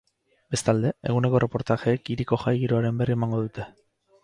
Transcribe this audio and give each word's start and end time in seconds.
Bestalde, 0.53 0.93
eguneko 1.09 1.37
erreportajeek 1.41 2.11
hiriko 2.15 2.41
jai-giroaren 2.47 3.01
berri 3.03 3.17
emango 3.21 3.45
dute. 3.47 3.71